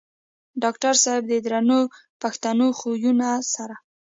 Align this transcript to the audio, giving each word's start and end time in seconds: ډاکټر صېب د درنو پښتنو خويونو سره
ډاکټر 0.61 0.93
صېب 1.03 1.21
د 1.27 1.33
درنو 1.45 1.79
پښتنو 2.21 2.67
خويونو 2.79 3.31
سره 3.53 3.75